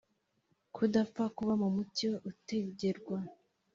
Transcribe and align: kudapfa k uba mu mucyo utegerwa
kudapfa 0.75 1.23
k 1.33 1.37
uba 1.41 1.53
mu 1.61 1.69
mucyo 1.75 2.11
utegerwa 2.29 3.17